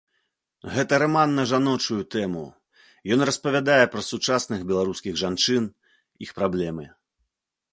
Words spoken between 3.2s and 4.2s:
распавядае пра